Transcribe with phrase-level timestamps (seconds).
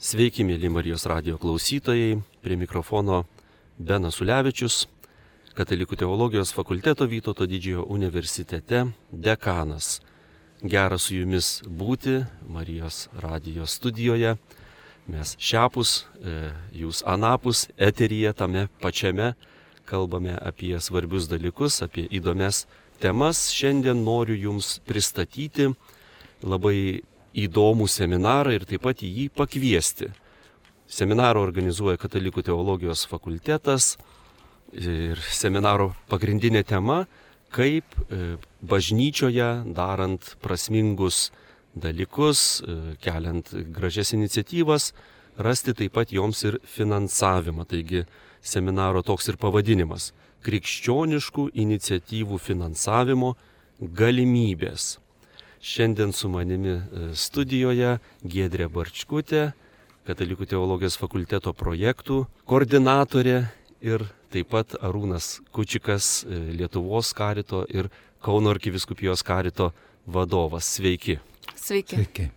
[0.00, 3.18] Sveiki, mėly Marijos radio klausytojai, prie mikrofono
[3.76, 4.86] Benas Ulevičius,
[5.52, 9.98] Katalikų teologijos fakulteto Vytauto didžiojo universitete dekanas.
[10.64, 14.38] Gera su jumis būti Marijos radio studijoje.
[15.04, 16.48] Mes šiapus, e,
[16.80, 19.34] jūs anapus, eteryje tame pačiame
[19.84, 22.64] kalbame apie svarbius dalykus, apie įdomias
[23.04, 23.50] temas.
[23.52, 25.74] Šiandien noriu jums pristatyti
[26.40, 27.02] labai
[27.36, 30.10] įdomų seminarą ir taip pat į jį pakviesti.
[30.90, 33.96] Seminarą organizuoja Katalikų teologijos fakultetas
[34.74, 37.06] ir seminaro pagrindinė tema-
[37.56, 41.30] kaip e, bažnyčioje darant prasmingus
[41.74, 44.92] dalykus, e, keliant gražias iniciatyvas,
[45.36, 47.66] rasti taip pat joms ir finansavimą.
[47.66, 48.06] Taigi
[48.42, 50.12] seminaro toks ir pavadinimas-
[50.46, 53.36] krikščioniškų iniciatyvų finansavimo
[53.82, 54.99] galimybės.
[55.60, 56.82] Šiandien su manimi e,
[57.14, 59.50] studijoje Giedrė Barčkutė,
[60.08, 63.42] Katalikų teologijos fakulteto projektų koordinatorė
[63.84, 67.90] ir taip pat Arūnas Kučikas, e, Lietuvos karito ir
[68.24, 69.70] Kauno arkiviskupijos karito
[70.08, 70.64] vadovas.
[70.76, 71.18] Sveiki.
[71.56, 71.96] Sveiki.
[71.96, 72.30] Sveiki.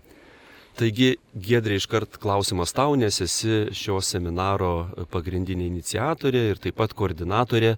[0.73, 7.75] Taigi, Giedrė, iškart klausimas tau, nes esi šio seminaro pagrindinė iniciatorė ir taip pat koordinatorė.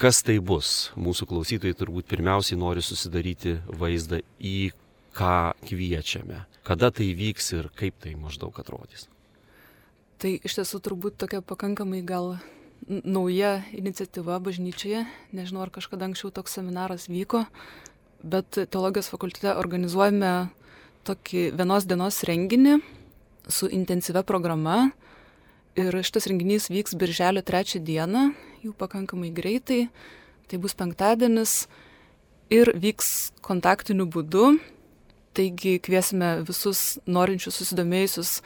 [0.00, 0.90] Kas tai bus?
[0.96, 4.72] Mūsų klausytojai turbūt pirmiausiai nori susidaryti vaizdą, į
[5.16, 9.08] ką kviečiame, kada tai vyks ir kaip tai maždaug atrodys.
[10.22, 12.36] Tai iš tiesų turbūt tokia pakankamai gal
[12.88, 15.04] nauja iniciatyva bažnyčioje.
[15.34, 17.44] Nežinau, ar kažkada anksčiau toks seminaras vyko,
[18.22, 20.32] bet teologijos fakultete organizuojame
[21.06, 22.78] tokį vienos dienos renginį
[23.50, 24.92] su intensyvia programa.
[25.78, 29.86] Ir šitas renginys vyks birželio trečią dieną, jau pakankamai greitai.
[30.48, 31.66] Tai bus penktadienis
[32.52, 34.56] ir vyks kontaktiniu būdu.
[35.32, 38.40] Taigi kviesime visus norinčius susidomėjusius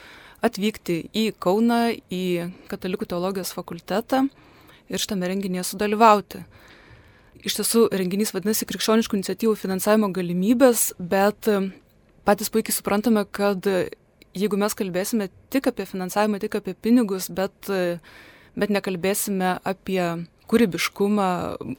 [0.45, 4.27] atvykti į Kauną, į Katalikų teologijos fakultetą
[4.87, 6.45] ir šitame renginėje sudalyvauti.
[7.45, 11.49] Iš tiesų renginys vadinasi Krikščioniškų iniciatyvų finansavimo galimybės, bet
[12.25, 13.67] patys puikiai suprantame, kad
[14.37, 17.69] jeigu mes kalbėsime tik apie finansavimą, tik apie pinigus, bet,
[18.57, 20.01] bet nekalbėsime apie
[20.47, 21.29] kūrybiškumą,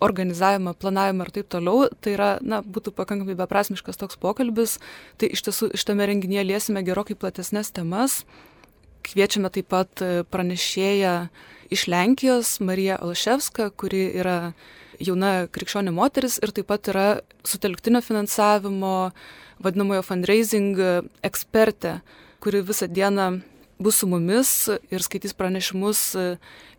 [0.04, 4.76] organizavimą, planavimą ir taip toliau, tai yra, na, būtų pakankamai beprasmiškas toks pokalbis.
[5.20, 8.22] Tai iš tiesų šitame renginyje liesime gerokai platesnės temas.
[9.08, 11.14] Kviečiame taip pat pranešėją
[11.72, 14.52] iš Lenkijos, Mariją Alševską, kuri yra
[15.00, 17.08] jauna krikščionė moteris ir taip pat yra
[17.46, 19.12] sutelktinio finansavimo
[19.64, 20.80] vadinamojo fundraising
[21.24, 22.00] ekspertė,
[22.42, 23.38] kuri visą dieną
[23.78, 24.50] bus su mumis
[24.90, 26.00] ir skaitys pranešimus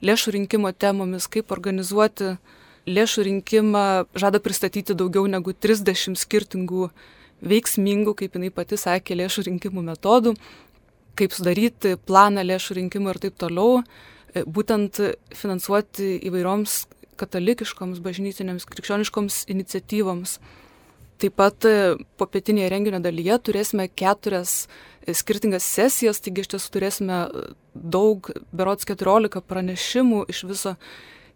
[0.03, 2.35] lėšų rinkimo temomis, kaip organizuoti
[2.89, 3.85] lėšų rinkimą,
[4.17, 6.89] žada pristatyti daugiau negu 30 skirtingų
[7.39, 10.35] veiksmingų, kaip jinai pati sakė, lėšų rinkimų metodų,
[11.19, 13.83] kaip sudaryti planą lėšų rinkimų ir taip toliau,
[14.45, 14.99] būtent
[15.35, 16.81] finansuoti įvairioms
[17.19, 20.37] katalikiškoms, bažnytinėms, krikščioniškoms iniciatyvoms.
[21.19, 21.65] Taip pat
[22.19, 24.69] popietinėje renginio dalyje turėsime keturias
[25.03, 27.17] skirtingas sesijas, taigi iš tiesų turėsime
[27.73, 30.75] daug, berots 14 pranešimų iš viso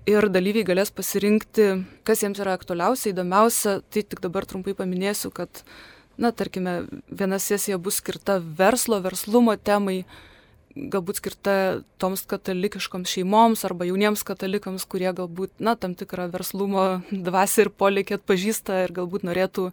[0.09, 1.67] ir dalyviai galės pasirinkti,
[2.07, 3.79] kas jiems yra aktualiausia, įdomiausia.
[3.83, 5.63] Tai tik dabar trumpai paminėsiu, kad,
[6.17, 10.03] na, tarkime, viena sesija bus skirta verslo, verslumo temai,
[10.75, 11.56] galbūt skirta
[12.01, 18.17] toms katalikiškoms šeimoms arba jauniems katalikams, kurie galbūt, na, tam tikrą verslumo dvasę ir polikį
[18.17, 19.69] atpažįsta ir galbūt norėtų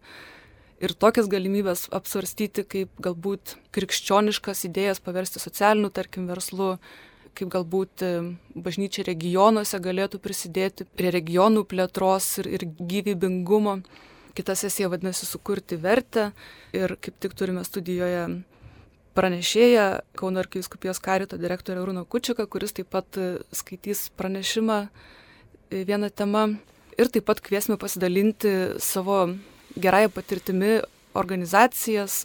[0.80, 6.76] ir tokias galimybės apsvarstyti, kaip galbūt krikščioniškas idėjas paversti socialiniu, tarkim, verslu,
[7.36, 8.04] kaip galbūt
[8.58, 13.80] bažnyčia regionuose galėtų prisidėti prie regionų plėtros ir, ir gyvybingumo.
[14.36, 16.30] Kita sesija vadinasi sukurti vertę
[16.76, 18.28] ir kaip tik turime studijoje
[19.20, 19.86] pranešėją
[20.16, 23.20] Kauno arkiviskupijos karito direktorę Rūno Kučiką, kuris taip pat
[23.52, 24.78] skaitys pranešimą
[25.70, 26.46] vieną temą.
[26.96, 29.28] Ir taip pat kviesime pasidalinti savo
[29.76, 30.80] gerąją patirtimi
[31.14, 32.24] organizacijas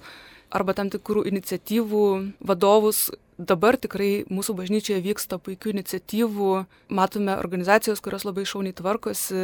[0.55, 2.07] arba tam tikrų iniciatyvų
[2.39, 3.09] vadovus.
[3.35, 6.51] Dabar tikrai mūsų bažnyčioje vyksta puikių iniciatyvų,
[6.87, 9.41] matome organizacijos, kurios labai šauniai tvarkosi,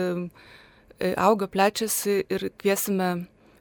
[1.19, 3.09] auga, plečiasi ir kviesime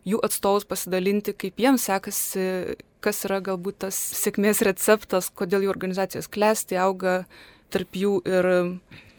[0.09, 6.29] jų atstovus pasidalinti, kaip jiems sekasi, kas yra galbūt tas sėkmės receptas, kodėl jų organizacijos
[6.33, 7.25] klesti, auga,
[7.71, 8.49] tarp jų ir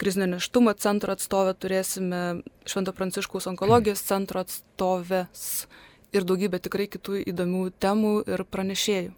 [0.01, 5.67] krizinio neštumo centro atstovę turėsime, Švento Pranciškaus onkologijos centro atstovės
[6.11, 9.13] ir daugybę tikrai kitų įdomių temų ir pranešėjų.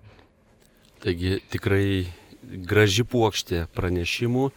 [1.04, 2.06] Taigi tikrai
[2.68, 4.50] graži puokštė pranešimų,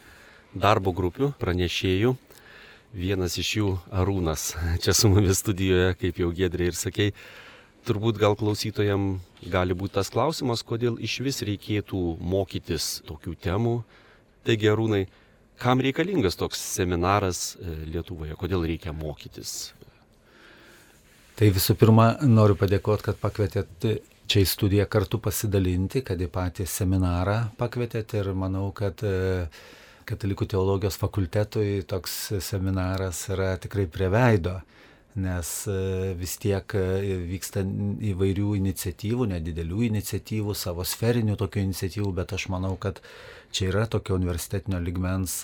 [0.55, 2.15] darbo grupių, pranešėjų.
[2.97, 7.13] Vienas iš jų Arūnas, čia su mumis studijoje, kaip jau Gedrė ir sakei.
[7.87, 9.21] turbūt gal klausytojam
[9.53, 13.75] gali būti tas klausimas, kodėl iš vis reikėtų mokytis tokių temų.
[14.49, 15.05] Taigi, Arūnai,
[15.61, 19.75] kam reikalingas toks seminaras e, Lietuvoje, kodėl reikia mokytis?
[21.37, 23.91] Tai visų pirma, noriu padėkoti, kad pakvietėt
[24.27, 29.51] čia į studiją kartu pasidalinti, kad į patį seminarą pakvietėt ir manau, kad e,
[30.07, 32.13] Katalikų teologijos fakultetui toks
[32.45, 34.61] seminaras yra tikrai prie veido,
[35.19, 37.65] nes e, vis tiek e, vyksta
[38.13, 43.01] įvairių iniciatyvų, nedidelių iniciatyvų, savo sferinių tokių iniciatyvų, bet aš manau, kad
[43.51, 45.41] čia yra tokio universitetinio ligmens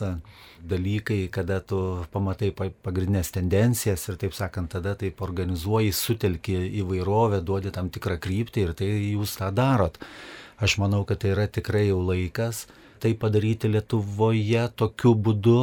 [0.71, 1.81] dalykai, kada tu
[2.15, 6.55] pamatai pagrindinės tendencijas ir taip sakant, tada taip organizuoji, sutelki
[6.85, 9.99] įvairovę, duodi tam tikrą kryptį ir tai jūs tą darot.
[10.63, 12.69] Aš manau, kad tai yra tikrai jau laikas
[13.03, 15.59] tai padaryti Lietuvoje tokiu būdu.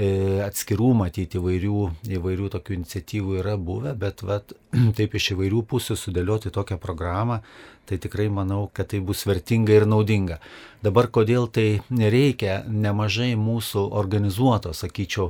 [0.00, 0.06] E,
[0.44, 1.80] atskirų matyti įvairių,
[2.16, 4.54] įvairių tokių iniciatyvų yra buvę, bet vat,
[4.96, 7.40] taip iš įvairių pusių sudėlioti tokią programą,
[7.88, 10.38] tai tikrai manau, kad tai bus vertinga ir naudinga.
[10.80, 15.26] Dabar kodėl tai nereikia, nemažai mūsų organizuoto, sakyčiau,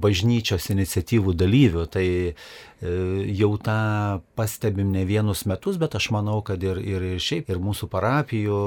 [0.00, 2.32] bažnyčios iniciatyvų dalyvių, tai e,
[3.36, 3.76] jau tą
[4.38, 8.62] pastebim ne vienus metus, bet aš manau, kad ir, ir, ir šiaip, ir mūsų parapijų,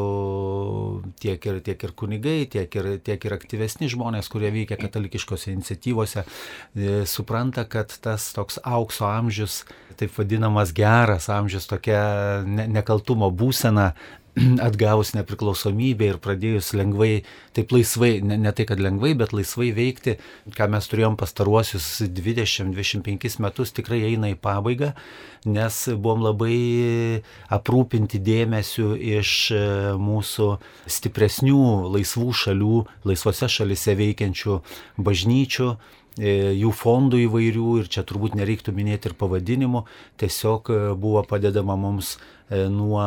[1.23, 6.27] tiek ir, tiek ir kunigai, tiek ir, tiek ir aktyvesni žmonės, kurie veikia katalikiškose iniciatyvose,
[6.77, 9.63] e, supranta, kad tas toks aukso amžius,
[9.99, 11.99] taip vadinamas geras amžius, tokia
[12.47, 13.91] ne, nekaltumo būsena
[14.67, 17.23] atgavus nepriklausomybę ir pradėjus lengvai,
[17.57, 20.15] taip laisvai, ne, ne tai kad lengvai, bet laisvai veikti,
[20.55, 24.93] ką mes turėjom pastaruosius 20-25 metus, tikrai eina į pabaigą,
[25.49, 26.55] nes buvom labai
[27.55, 29.61] aprūpinti dėmesiu iš e,
[29.99, 30.49] mūsų
[30.97, 31.61] stipresnių
[31.95, 32.75] laisvų šalių,
[33.09, 34.59] laisvose šalise veikiančių
[34.99, 35.73] bažnyčių
[36.19, 39.85] jų fondų įvairių ir čia turbūt nereiktų minėti ir pavadinimų,
[40.19, 43.03] tiesiog e, buvo padedama mums E, nuo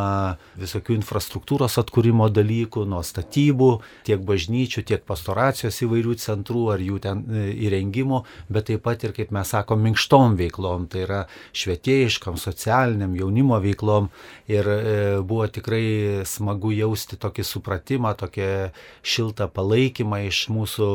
[0.61, 3.71] visokių infrastruktūros atkūrimo dalykų, nuo statybų,
[4.07, 8.23] tiek bažnyčių, tiek pastoracijos įvairių centrų ar jų ten e, įrengimo,
[8.53, 11.21] bet taip pat ir, kaip mes sakom, minkštom veiklom, tai yra
[11.59, 14.11] švietėjiškam, socialiniam, jaunimo veiklom.
[14.53, 14.79] Ir e,
[15.27, 18.49] buvo tikrai smagu jausti tokį supratimą, tokį
[19.03, 20.89] šiltą palaikymą iš mūsų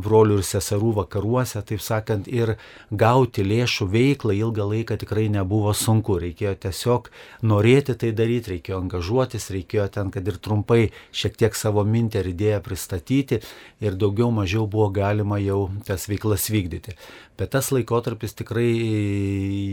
[0.00, 2.56] brolių ir seserų vakaruose, taip sakant, ir
[2.90, 6.16] gauti lėšų veiklą ilgą laiką tikrai nebuvo sunku.
[6.24, 7.10] Reikėjo tiesiog
[7.44, 12.20] norėti norėti tai daryti, reikėjo angažuotis, reikėjo ten, kad ir trumpai šiek tiek savo mintį
[12.20, 13.40] ar idėją pristatyti
[13.82, 16.94] ir daugiau mažiau buvo galima jau tas veiklas vykdyti.
[17.36, 18.70] Bet tas laikotarpis tikrai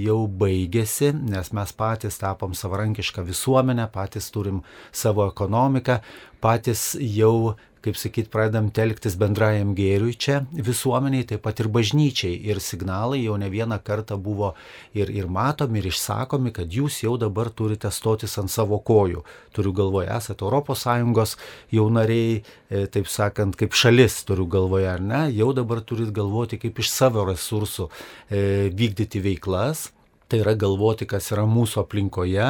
[0.01, 6.01] jau baigėsi, nes mes patys tapom savarankišką visuomenę, patys turim savo ekonomiką,
[6.41, 7.53] patys jau
[7.85, 12.37] kaip sakyt, pradedam telktis bendrajam gėriui čia visuomeniai, taip pat ir bažnyčiai.
[12.51, 14.53] Ir signalai jau ne vieną kartą buvo
[14.93, 19.23] ir, ir matomi, ir išsakomi, kad jūs jau dabar turite stotis ant savo kojų.
[19.55, 20.51] Turiu galvoje, esate
[21.21, 21.37] ES
[21.71, 26.59] jau nariai, e, taip sakant, kaip šalis turiu galvoje, ar ne, jau dabar turit galvoti,
[26.61, 27.89] kaip iš savo resursų
[28.29, 29.89] e, vykdyti veiklas
[30.31, 32.47] tai yra galvoti, kas yra mūsų aplinkoje,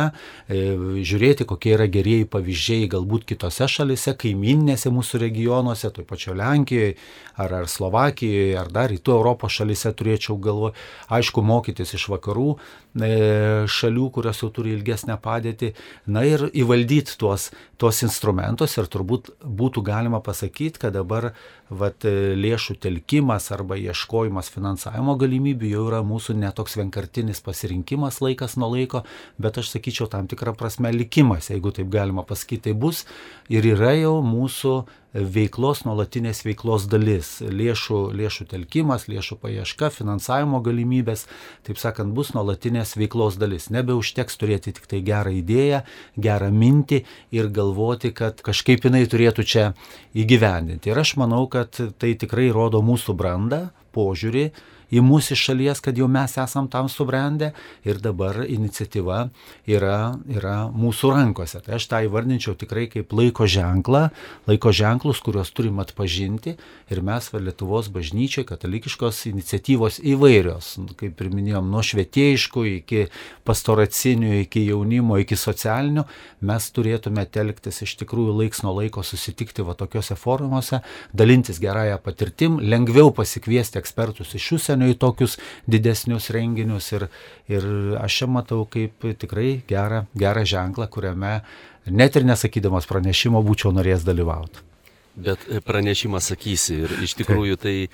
[0.47, 0.59] e,
[1.07, 6.93] žiūrėti, kokie yra gerieji pavyzdžiai galbūt kitose šalise, kaiminėse mūsų regionuose, toj pačio Lenkijoje
[7.41, 10.77] ar, ar Slovakijoje, ar dar rytų Europos šalise turėčiau galvoje,
[11.09, 12.55] aišku, mokytis iš vakarų
[12.91, 15.71] šalių, kurios jau turi ilgesnę padėtį,
[16.11, 17.49] na ir įvaldyti tuos,
[17.79, 18.75] tuos instrumentus.
[18.77, 21.31] Ir turbūt būtų galima pasakyti, kad dabar
[21.69, 28.73] vat, lėšų telkimas arba ieškojimas finansavimo galimybių jau yra mūsų netoks vienkartinis pasirinkimas laikas nuo
[28.75, 29.05] laiko,
[29.39, 33.05] bet aš sakyčiau tam tikrą prasme likimas, jeigu taip galima pasakyti, tai bus
[33.49, 34.81] ir yra jau mūsų
[35.13, 37.33] veiklos, nuolatinės veiklos dalis.
[37.43, 41.25] Lėšų, lėšų telkimas, lėšų paieška, finansavimo galimybės,
[41.67, 43.69] taip sakant, bus nuolatinės veiklos dalis.
[43.73, 45.83] Nebeužteks turėti tik tai gerą idėją,
[46.15, 47.03] gerą mintį
[47.35, 49.69] ir galvoti, kad kažkaip jinai turėtų čia
[50.15, 50.91] įgyvendinti.
[50.91, 54.51] Ir aš manau, kad tai tikrai rodo mūsų brandą, požiūrį
[54.91, 57.51] į mūsų iš šalies, kad jau mes esam tam subrendę.
[57.87, 59.23] Ir dabar iniciatyva
[59.69, 61.61] yra, yra mūsų rankose.
[61.63, 64.09] Tai aš tą įvardinčiau tikrai kaip laiko ženklą,
[64.49, 66.57] laiko ženklus, kuriuos turim atpažinti.
[66.91, 73.05] Ir mes Lietuvos bažnyčiai katalikiškos iniciatyvos įvairios, kaip ir minėjom, nuo švietėjiškų iki
[73.47, 76.05] pastoracinių, iki jaunimo, iki socialinių,
[76.47, 80.81] mes turėtume telktis iš tikrųjų laiks nuo laiko susitikti va tokiuose forumuose,
[81.17, 87.09] dalintis gerąją patirtim, lengviau pasikviesti ekspertus iš užsienio užsienio į tokius didesnius renginius ir,
[87.47, 87.63] ir
[88.01, 91.41] aš čia matau kaip tikrai gerą, gerą ženklą, kuriame
[91.85, 94.59] net ir nesakydamas pranešimo būčiau norėjęs dalyvauti.
[95.15, 97.89] Bet pranešimą sakysi ir iš tikrųjų tai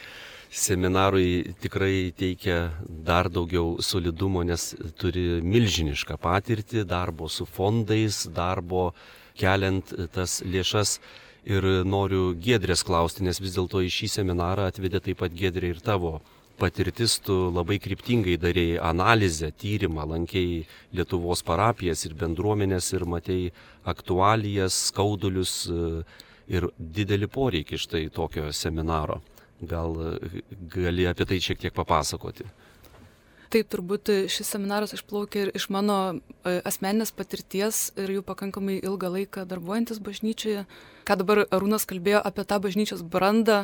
[0.51, 8.93] seminarui tikrai teikia dar daugiau solidumo, nes turi milžinišką patirtį darbo su fondais, darbo
[9.35, 10.99] keliant tas lėšas.
[11.47, 15.79] Ir noriu Gedrės klausti, nes vis dėlto į šį seminarą atvedė taip pat Gedrė ir
[15.79, 16.17] tavo
[16.57, 20.65] patirtis, tu labai kryptingai darėjai analizę, tyrimą, lankėjai
[20.97, 23.51] Lietuvos parapijas ir bendruomenės ir matėjai
[23.87, 26.03] aktualijas, skaudulius e,
[26.51, 29.21] ir didelį poreikį štai tokio seminaro.
[29.61, 32.47] Gal e, gali apie tai šiek tiek papasakoti?
[33.47, 39.13] Taip, turbūt šis seminaras išplaukė ir iš mano e, asmeninės patirties ir jų pakankamai ilgą
[39.13, 40.65] laiką darbuojantis bažnyčioje.
[41.07, 43.63] Ką dabar Arūnas kalbėjo apie tą bažnyčios brandą,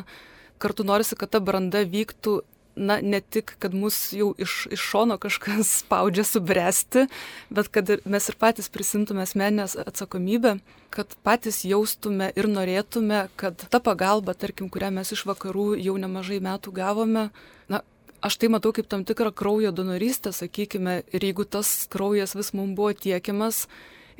[0.62, 2.38] kartu norisi, kad ta branda vyktų
[2.76, 7.06] na, ne tik, kad mus jau iš, iš šono kažkas spaudžia subręsti,
[7.50, 10.58] bet kad ir mes ir patys prisimtume asmenės atsakomybę,
[10.94, 16.40] kad patys jaustume ir norėtume, kad ta pagalba, tarkim, kurią mes iš vakarų jau nemažai
[16.44, 17.28] metų gavome,
[17.70, 17.82] na,
[18.24, 22.76] aš tai matau kaip tam tikrą kraujo donorystę, sakykime, ir jeigu tas kraujas vis mums
[22.78, 23.66] buvo tiekiamas,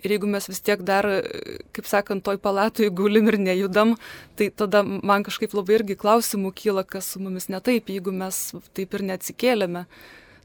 [0.03, 1.07] Ir jeigu mes vis tiek dar,
[1.77, 3.95] kaip sakant, toj palatoj gulim ir nejudam,
[4.39, 8.51] tai tada man kažkaip labai irgi klausimų kyla, kas su mumis ne taip, jeigu mes
[8.77, 9.87] taip ir neatsikėlėme.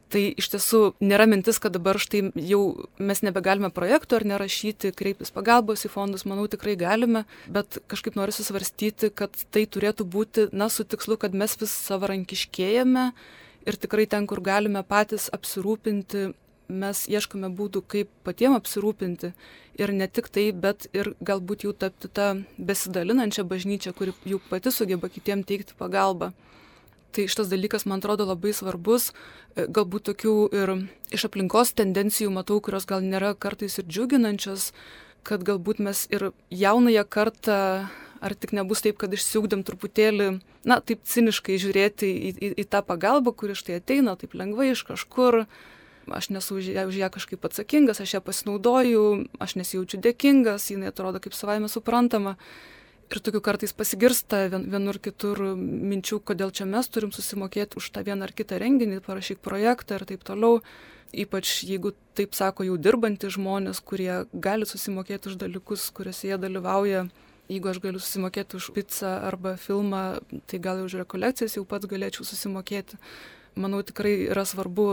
[0.09, 2.61] Tai iš tiesų nėra mintis, kad dabar štai jau
[2.97, 8.33] mes nebegalime projektų ar nerašyti, kreiptis pagalbos į fondus, manau tikrai galime, bet kažkaip noriu
[8.33, 13.05] susvarstyti, kad tai turėtų būti, na, su tikslu, kad mes vis savarankiškėjame
[13.69, 16.31] ir tikrai ten, kur galime patys apsirūpinti
[16.69, 19.33] mes ieškome būdų, kaip patiem apsirūpinti
[19.79, 24.71] ir ne tik tai, bet ir galbūt jau tapti tą besidalinančią bažnyčią, kuri jau pati
[24.71, 26.31] sugeba kitiem teikti pagalbą.
[27.09, 29.09] Tai šitas dalykas man atrodo labai svarbus,
[29.57, 30.73] e, galbūt tokių ir
[31.09, 34.69] iš aplinkos tendencijų matau, kurios gal nėra kartais ir džiuginančios,
[35.25, 37.89] kad galbūt mes ir jaunąją kartą,
[38.21, 40.29] ar tik nebus taip, kad išsiugdėm truputėlį,
[40.69, 44.85] na, taip ciniškai žiūrėti į, į, į tą pagalbą, kuri štai ateina taip lengvai iš
[44.91, 45.45] kažkur,
[46.15, 49.05] aš nesu už ją, už ją kažkaip atsakingas, aš ją pasinaudoju,
[49.39, 52.37] aš nesijaučiu dėkingas, jinai atrodo kaip savaime suprantama.
[53.09, 58.03] Ir tokių kartais pasigirsta vien, vienur kitur minčių, kodėl čia mes turim susimokėti už tą
[58.05, 60.59] vieną ar kitą renginį, parašyk projektą ir taip toliau.
[61.09, 67.07] Ypač jeigu taip sako jau dirbantys žmonės, kurie gali susimokėti už dalykus, kuriuose jie dalyvauja.
[67.49, 72.27] Jeigu aš galiu susimokėti už pizzą arba filmą, tai gal už rekolekcijas jau pats galėčiau
[72.29, 73.01] susimokėti.
[73.57, 74.85] Manau, tikrai yra svarbu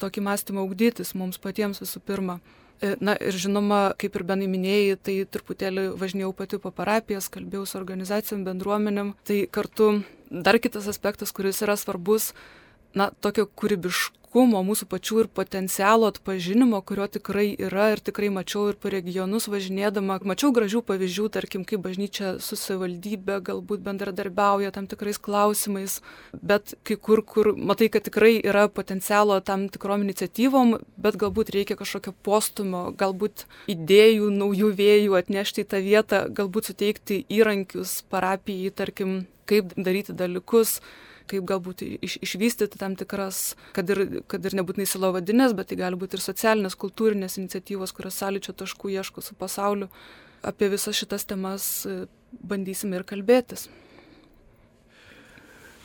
[0.00, 2.38] tokį mąstymą ugdytis mums patiems visų pirma.
[2.80, 7.64] E, na ir žinoma, kaip ir benai minėjai, tai truputėlį važinėjau pati po parapijas, kalbėjau
[7.66, 9.16] su organizacijom, bendruomenėm.
[9.26, 9.90] Tai kartu
[10.30, 12.32] dar kitas aspektas, kuris yra svarbus,
[12.94, 18.68] na, tokio kūrybiškumo kūrybiškumo, mūsų pačių ir potencialo atpažinimo, kurio tikrai yra ir tikrai mačiau
[18.70, 20.20] ir po regionus važinėdama.
[20.22, 26.00] Mačiau gražių pavyzdžių, tarkim, kaip bažnyčia su savivaldybė galbūt bendradarbiauja tam tikrais klausimais,
[26.32, 31.76] bet kai kur, kur matai, kad tikrai yra potencialo tam tikrom iniciatyvom, bet galbūt reikia
[31.78, 39.26] kažkokio postumio, galbūt idėjų, naujų vėjų atnešti į tą vietą, galbūt suteikti įrankius parapijai, tarkim,
[39.48, 40.80] kaip daryti dalykus
[41.30, 45.98] kaip galbūt iš, išvystyti tam tikras, kad ir, kad ir nebūtinai silovadinės, bet tai gali
[46.00, 49.90] būti ir socialinės, kultūrinės iniciatyvos, kurios sąlyčio taškų ieško su pasauliu.
[50.46, 53.66] Apie visas šitas temas e, bandysime ir kalbėtis.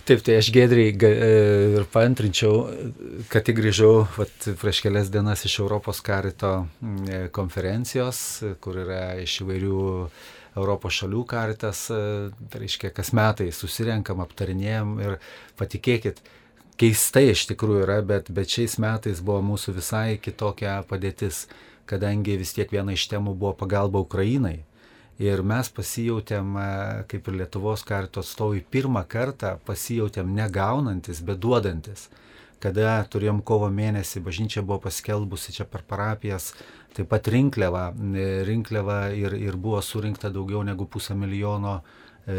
[0.04, 1.20] Taip, tai aš gedriai e,
[1.80, 2.58] ir paantrinčiau,
[3.32, 6.66] kad tik grįžau vat, prieš kelias dienas iš Europos karito
[7.08, 8.20] e, konferencijos,
[8.60, 9.78] kur yra iš įvairių
[10.56, 12.00] Europos šalių karitas, e,
[12.50, 15.16] tai reiškia, kas metai susirenkam, aptarinėjom ir
[15.60, 16.22] patikėkit,
[16.80, 21.48] keistai iš tikrųjų yra, bet, bet šiais metais buvo mūsų visai kitokia padėtis,
[21.90, 24.62] kadangi vis tiek viena iš temų buvo pagalba Ukrainai.
[25.22, 26.68] Ir mes pasijautėm, e,
[27.10, 32.10] kaip ir Lietuvos karito atstovai, pirmą kartą pasijautėm negaunantis, bet duodantis
[32.64, 36.54] kada turėjom kovo mėnesį, bažnyčia buvo paskelbusi čia per parapijas
[36.94, 41.80] Taip pat rinkliava, e, rinkliava ir, ir buvo surinkta daugiau negu pusę milijono
[42.28, 42.36] e,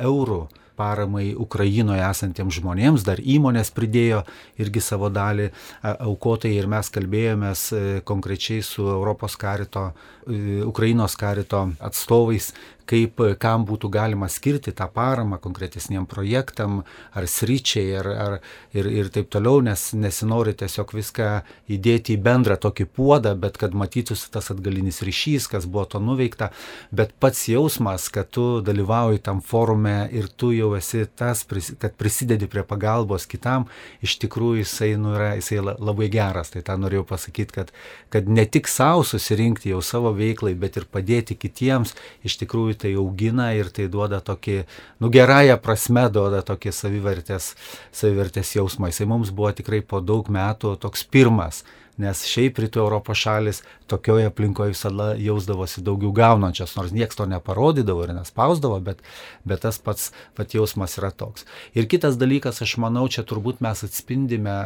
[0.00, 0.40] eurų
[0.78, 4.22] paramai Ukrainoje esantiems žmonėms, dar įmonės pridėjo
[4.62, 5.50] irgi savo dalį
[5.82, 9.90] aukotai ir mes kalbėjomės e, konkrečiai su Europos karito,
[10.26, 12.52] e, Ukrainos karito atstovais,
[12.88, 16.82] kaip kam būtų galima skirti tą paramą konkretesniem projektam
[17.16, 18.36] ar sryčiai ar, ar,
[18.76, 21.28] ir, ir taip toliau, nes nesinori tiesiog viską
[21.74, 26.50] įdėti į bendrą tokį puodą, bet kad matytųsi tas atgalinis ryšys, kas buvo to nuveikta,
[26.90, 31.44] bet pats jausmas, kad tu dalyvauji tam forume ir tu jau jau esi tas,
[31.80, 33.66] kad prisidedi prie pagalbos kitam,
[34.04, 36.52] iš tikrųjų jisai, nu, yra, jisai labai geras.
[36.52, 37.72] Tai tą norėjau pasakyti, kad,
[38.12, 41.94] kad ne tik savo susirinkti jau savo veiklai, bet ir padėti kitiems,
[42.26, 44.60] iš tikrųjų tai augina ir tai duoda tokį,
[45.02, 47.52] nu, gerąją prasme duoda tokį savivertės,
[47.92, 48.92] savivertės jausmą.
[48.92, 51.64] Jisai mums buvo tikrai po daug metų toks pirmas
[52.02, 58.04] nes šiaip rytų Europos šalis tokioje aplinkoje visada jausdavosi daugiau gaunančios, nors niekas to neparodydavo
[58.04, 59.00] ir nespausdavo, bet,
[59.48, 61.46] bet tas pats pat jausmas yra toks.
[61.78, 64.56] Ir kitas dalykas, aš manau, čia turbūt mes atspindime,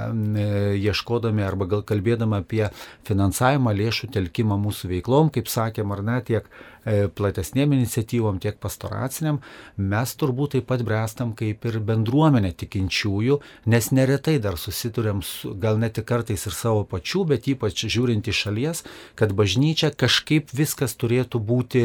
[0.42, 0.48] e,
[0.82, 2.66] ieškodami arba gal kalbėdami apie
[3.08, 6.50] finansavimą, lėšų telkimą mūsų veiklom, kaip sakėm, ar ne, tiek
[6.84, 9.40] platesnėm iniciatyvom, tiek pastoraciniam,
[9.76, 13.38] mes turbūt taip pat brestam kaip ir bendruomenė tikinčiųjų,
[13.70, 18.28] nes neretai dar susidurėm su, gal net ir kartais ir savo pačių, bet ypač žiūrint
[18.28, 18.82] iš šalies,
[19.18, 21.84] kad bažnyčia kažkaip viskas turėtų būti,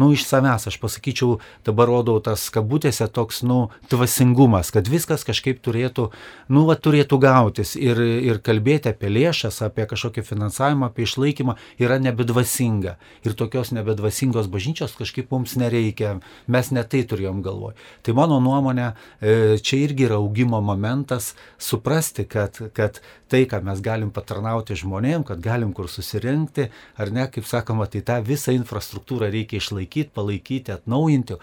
[0.00, 5.60] nu, iš savęs, aš pasakyčiau, dabar rodau tas kabutėse toks, nu, dvasingumas, kad viskas kažkaip
[5.64, 6.08] turėtų,
[6.52, 11.98] nu, va, turėtų gautis ir, ir kalbėti apie lėšas, apie kažkokį finansavimą, apie išlaikymą yra
[12.02, 12.96] nebedvasinga.
[13.26, 17.74] Ir tokios nebedvasingos vieningos bažnyčios kažkaip mums nereikia, mes netai turėjom galvoj.
[18.02, 23.80] Tai mano nuomonė, e, čia irgi yra augimo momentas suprasti, kad, kad tai, ką mes
[23.80, 29.30] galim patarnauti žmonėm, kad galim kur susirinkti, ar ne, kaip sakoma, tai tą visą infrastruktūrą
[29.30, 31.38] reikia išlaikyti, palaikyti, atnaujinti,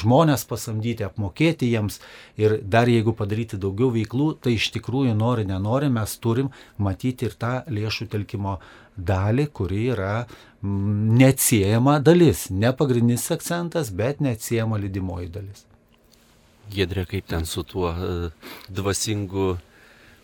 [0.00, 2.00] žmonės pasamdyti, apmokėti jiems
[2.38, 7.36] ir dar jeigu padaryti daugiau veiklų, tai iš tikrųjų nori, nenori, mes turim matyti ir
[7.36, 8.60] tą lėšų telkimo
[9.06, 10.26] dalį, kuri yra
[10.62, 12.48] neatsiejama dalis.
[12.50, 15.64] Ne pagrindinis akcentas, bet neatsiejama lydimoji dalis.
[16.70, 19.56] Gedrė, kaip ten su tuo uh, dvasingu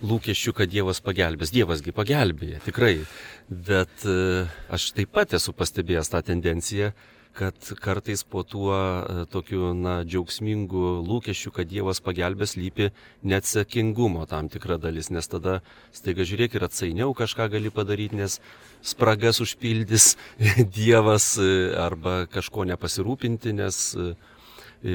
[0.06, 1.50] lūkesčiu, kad Dievas pagelbės.
[1.54, 3.00] Dievasgi pagelbėja, tikrai.
[3.49, 6.92] Bet uh, aš taip pat esu pastebėjęs tą tendenciją,
[7.37, 12.90] kad kartais po tuo e, tokiu, na, džiaugsmingu lūkesčiu, kad Dievas pagelbės, lypi
[13.28, 15.59] neatsakingumo tam tikra dalis, nes tada
[15.95, 18.38] staiga žiūrėk ir atsainiau kažką gali padaryti, nes
[18.81, 20.14] spragas užpildys
[20.78, 24.14] Dievas e, arba kažko nepasirūpinti, nes uh,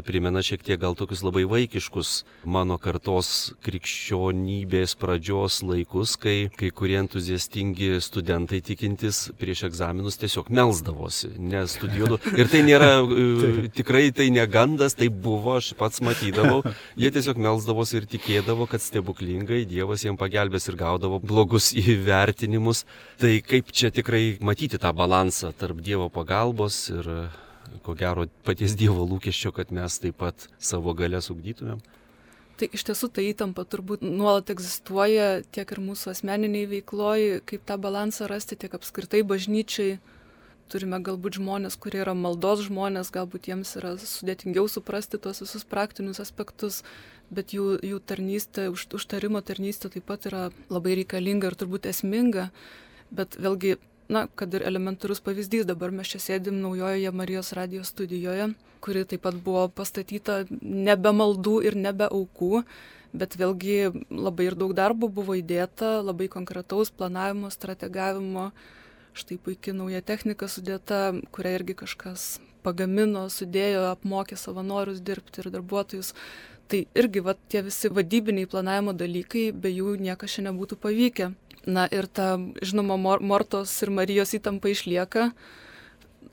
[0.05, 6.97] primena šiek tiek gal tokius labai vaikiškus mano kartos krikščionybės pradžios laikus, kai kai kurie
[7.01, 12.21] entuziastingi studentai tikintis prieš egzaminus tiesiog melzdavosi, nestudijuodavo.
[12.39, 16.61] Ir tai nėra, e, tikrai tai negandas, tai buvo, aš pats matydavau.
[16.99, 22.85] Jie tiesiog melzdavosi ir tikėdavo, kad stebuklingai Dievas jiems pagelbės ir gaudavo blogus įvertinimus.
[23.21, 27.09] Tai kaip čia tikrai matyti tą balansą tarp Dievo pagalbos ir
[27.85, 31.81] ko gero paties Dievo lūkesčio, kad mes taip pat savo galę sugdytumėm.
[32.61, 37.77] Tai iš tiesų ta įtampa turbūt nuolat egzistuoja tiek ir mūsų asmeniniai veikloji, kaip tą
[37.81, 39.95] balansą rasti, tiek apskritai bažnyčiai.
[40.69, 46.21] Turime galbūt žmonės, kurie yra maldos žmonės, galbūt jiems yra sudėtingiau suprasti tuos visus praktinius
[46.23, 46.83] aspektus,
[47.33, 52.51] bet jų, jų tarnystė, už, užtarimo tarnystė taip pat yra labai reikalinga ir turbūt esminga.
[53.11, 53.79] Bet vėlgi
[54.11, 58.49] na, kad ir elementarus pavyzdys, dabar mes čia sėdim naujojoje Marijos radijos studijoje,
[58.83, 62.63] kuri taip pat buvo pastatyta nebe maldų ir nebe aukų,
[63.15, 68.49] bet vėlgi labai ir daug darbo buvo įdėta, labai konkretaus planavimo, strategavimo,
[69.15, 72.31] štai puikiai nauja technika sudėta, kurią irgi kažkas
[72.63, 76.13] pagamino, sudėjo, apmokė savanorius dirbti ir darbuotojus.
[76.71, 81.31] Tai irgi va, tie visi vadybiniai planavimo dalykai, be jų niekas šiandien nebūtų pavykę.
[81.65, 85.29] Na ir ta, žinoma, Mortos ir Marijos įtampa išlieka.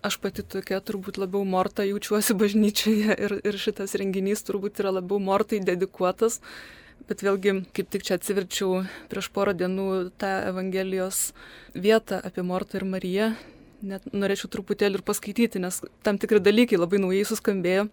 [0.05, 5.21] Aš pati tokia turbūt labiau Morta jaučiuosi bažnyčioje ir, ir šitas renginys turbūt yra labiau
[5.21, 6.41] Mortai dedikuotas.
[7.09, 11.33] Bet vėlgi, kaip tik čia atsiverčiau prieš porą dienų tą Evangelijos
[11.73, 13.29] vietą apie Mortą ir Mariją,
[13.81, 17.87] net norėčiau truputėlį ir paskaityti, nes tam tikri dalykai labai naujai suskambėjo.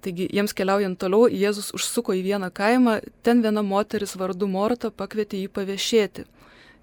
[0.00, 5.42] Taigi jiems keliaujant toliau, Jėzus užsuko į vieną kaimą, ten viena moteris vardu Morta pakvietė
[5.42, 6.24] jį paviešėti.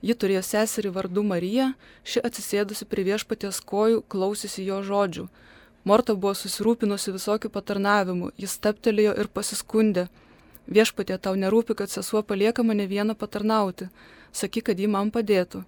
[0.05, 1.71] Ji turėjo seserį vardu Marija,
[2.05, 5.25] ši atsisėdusi prie viešpaties kojų klausėsi jo žodžių.
[5.89, 10.07] Morta buvo susirūpinusi visokių patarnavimų, jis steptelėjo ir pasiskundė.
[10.69, 13.89] Viešpatė tau nerūpi, kad sesuo palieka mane vieną patarnauti,
[14.29, 15.63] sakyk, kad ji man padėtų.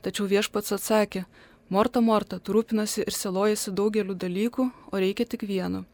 [0.00, 1.26] Tačiau viešpats atsakė,
[1.68, 5.84] Morta, Morta, tu rūpinasi ir selojasi daugeliu dalykų, o reikia tik vieno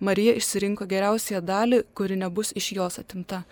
[0.00, 3.44] Marija išsirinko geriausią dalį, kuri nebus iš jos atimta.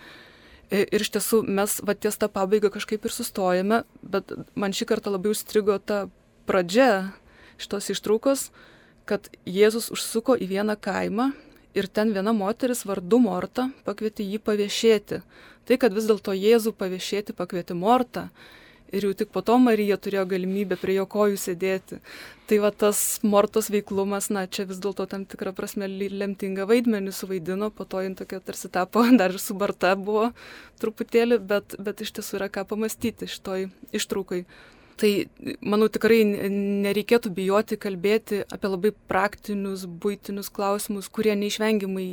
[0.73, 5.13] Ir iš tiesų mes va ties tą pabaigą kažkaip ir sustojame, bet man šį kartą
[5.13, 6.05] labai užstrigo ta
[6.49, 7.13] pradžia
[7.61, 8.49] šitos ištraukos,
[9.05, 11.29] kad Jėzus užsuko į vieną kaimą
[11.77, 15.21] ir ten viena moteris vardu Morta pakvietė jį paviešėti.
[15.65, 18.29] Tai, kad vis dėlto Jėzų paviešėti pakvietė Morta,
[18.93, 21.99] ir jau tik po to Marija turėjo galimybę prie jo kojų sėdėti.
[22.45, 27.71] Tai va tas mortos veiklumas, na, čia vis dėlto tam tikrą prasme lemtingą vaidmenį suvaidino,
[27.73, 30.29] po to jin tokia tarsi tapo, dar ir subarta buvo
[30.83, 34.45] truputėlį, bet, bet iš tiesų yra ką pamastyti šitoj ištraukai.
[34.95, 35.09] Tai,
[35.59, 42.05] manau, tikrai nereikėtų bijoti kalbėti apie labai praktinius, būtinius klausimus, kurie neišvengiamai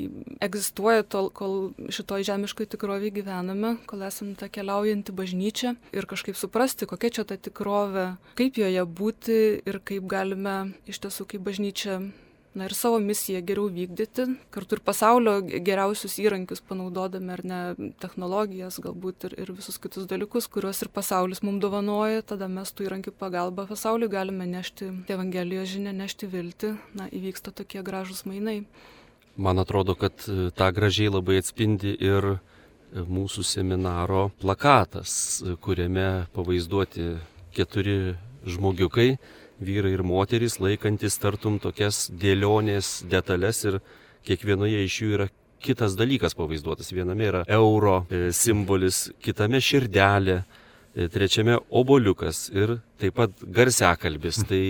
[0.42, 1.54] egzistuoja tol, kol
[1.94, 7.38] šitoj žemiškai tikrovėje gyvename, kol esame tą keliaujantį bažnyčią ir kažkaip suprasti, kokia čia ta
[7.38, 8.08] tikrovė,
[8.40, 10.56] kaip joje būti ir kaip galime
[10.90, 12.00] iš tiesų kaip bažnyčia
[12.54, 17.60] na ir savo misiją geriau vykdyti, kartu ir pasaulio geriausius įrankius panaudodami ar ne
[18.02, 22.88] technologijas, galbūt ir, ir visus kitus dalykus, kuriuos ir pasaulis mums dovanoja, tada mes tų
[22.90, 28.62] įrankių pagalba pasauliu galime nešti Evangelijos žinę, nešti viltį, na įvyksta tokie gražus mainai.
[29.36, 32.36] Man atrodo, kad e, tą gražiai labai atspindi ir e,
[33.00, 37.14] mūsų seminaro plakatas, e, kuriame pavaizduoti
[37.56, 39.14] keturi žmogiukai
[39.64, 43.78] vyrai ir moterys, laikantis tartum tokias dėlionės detalės ir
[44.26, 45.28] kiekvienoje iš jų yra
[45.62, 46.90] kitas dalykas pavaizduotas.
[46.92, 54.42] Viename yra euro e, simbolis, kitame širdelė, e, trečiame oboliukas ir taip pat garsiakalbis.
[54.48, 54.62] Tai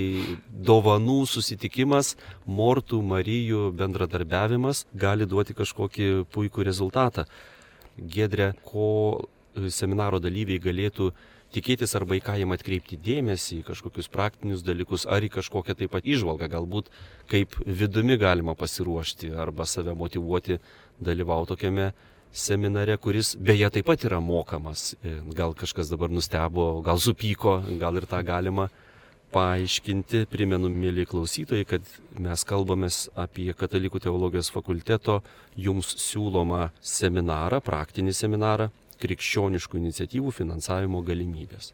[0.70, 2.14] dovanų susitikimas,
[2.46, 7.26] mortų, marijų bendradarbiavimas gali duoti kažkokį puikų rezultatą.
[7.96, 8.88] Gedrė, ko
[9.56, 11.12] e, seminaro dalyviai galėtų
[11.52, 15.92] tikėtis arba į ką jam atkreipti dėmesį, į kažkokius praktinius dalykus, ar į kažkokią taip
[15.94, 16.88] pat išvalgą, galbūt
[17.30, 20.58] kaip vidumi galima pasiruošti arba save motivuoti
[21.02, 21.92] dalyvauti tokiame
[22.32, 24.94] seminare, kuris beje taip pat yra mokamas.
[25.36, 28.70] Gal kažkas dabar nustebo, gal supyko, gal ir tą galima
[29.32, 30.26] paaiškinti.
[30.32, 31.88] Primenu, mėly klausytojai, kad
[32.20, 35.20] mes kalbamės apie Katalikų teologijos fakulteto
[35.56, 38.70] jums siūlomą seminarą, praktinį seminarą
[39.02, 41.72] krikščioniškų iniciatyvų finansavimo galimybės.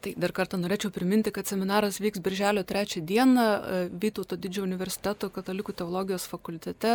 [0.00, 5.28] Tai dar kartą norėčiau priminti, kad seminaras vyks birželio 3 dieną e, Vytauto didžiojo universiteto
[5.34, 6.94] katalikų teologijos fakultete.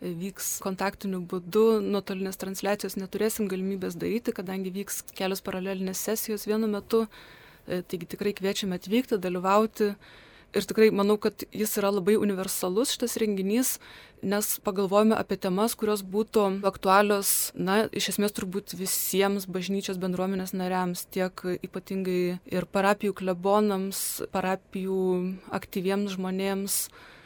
[0.00, 6.72] E, vyks kontaktiniu būdu, nuotolinės transliacijos neturėsim galimybės daryti, kadangi vyks kelios paralelinės sesijos vienu
[6.72, 7.04] metu.
[7.68, 9.92] E, taigi tikrai kviečiame atvykti, dalyvauti
[10.54, 13.76] ir tikrai manau, kad jis yra labai universalus šitas renginys,
[14.22, 21.06] nes pagalvojame apie temas, kurios būtų aktualios, na, iš esmės turbūt visiems bažnyčios bendruomenės nariams,
[21.10, 25.02] tiek ypatingai ir parapijų klebonams, parapijų
[25.50, 26.82] aktyviems žmonėms,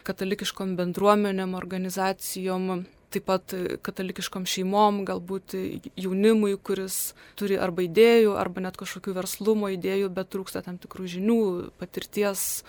[0.06, 3.54] katalikiškom bendruomenėm, organizacijom, taip pat
[3.86, 5.54] katalikiškom šeimom, galbūt
[5.98, 11.40] jaunimui, kuris turi arba idėjų, arba net kažkokių verslumo idėjų, bet trūksta tam tikrų žinių,
[11.80, 12.64] patirties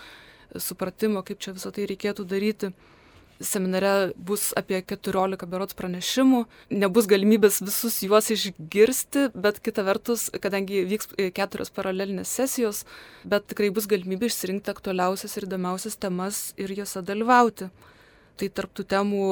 [0.63, 2.71] supratimo, kaip čia visą tai reikėtų daryti.
[3.37, 6.39] Seminare bus apie 14 berots pranešimų,
[6.73, 12.81] nebus galimybės visus juos išgirsti, bet kita vertus, kadangi vyks keturios paralelinės sesijos,
[13.21, 17.69] bet tikrai bus galimybė išsirinkti aktualiausias ir įdomiausias temas ir jose dalyvauti.
[18.41, 19.23] Tai tarptų temų,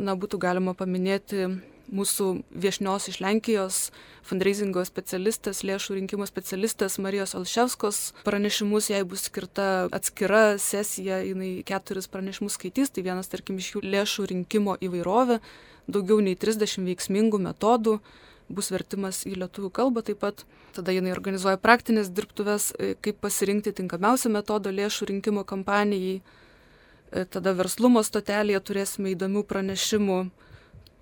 [0.00, 1.50] na, būtų galima paminėti
[1.92, 3.78] mūsų viešnios iš Lenkijos
[4.24, 12.08] fundraisingo specialistės, lėšų rinkimo specialistės Marijos Alševskos pranešimus, jai bus skirta atskira sesija, jinai keturis
[12.08, 15.40] pranešimus skaitys, tai vienas, tarkim, iš jų lėšų rinkimo įvairovė,
[15.90, 17.98] daugiau nei 30 veiksmingų metodų,
[18.48, 20.44] bus vertimas į lietuvių kalbą taip pat.
[20.74, 26.18] Tada jinai organizuoja praktinės dirbtuves, e, kaip pasirinkti tinkamiausią metodą lėšų rinkimo kampanijai.
[26.18, 30.18] E, tada verslumo stotelėje turėsime įdomių pranešimų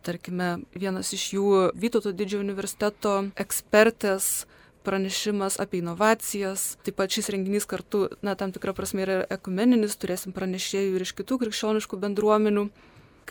[0.04, 1.46] tarkime, vienas iš jų
[1.78, 4.46] Vytauto didžiojo universiteto ekspertės
[4.82, 6.76] pranešimas apie inovacijas.
[6.82, 11.14] Taip pat šis renginys kartu, na, tam tikrą prasme yra ekumeninis, turėsim pranešėjų ir iš
[11.20, 12.66] kitų krikščioniškų bendruomenių.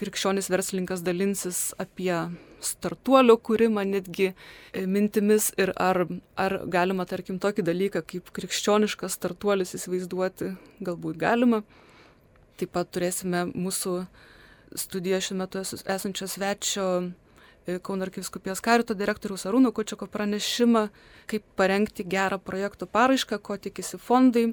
[0.00, 2.14] Krikščionis verslininkas dalinsis apie
[2.64, 6.06] startuolio kūrimą netgi e, mintimis ir ar,
[6.40, 11.60] ar galima, tarkim, tokį dalyką kaip krikščioniškas startuolis įsivaizduoti, galbūt galima.
[12.56, 13.98] Taip pat turėsime mūsų
[14.76, 16.86] studiją šiuo metu esančio svečio
[17.66, 20.88] e, Kauno arkiviskupijos karito direktoriaus Arūno Kočiako pranešimą,
[21.30, 24.52] kaip parengti gerą projektų paraišką, ko tikisi fondai.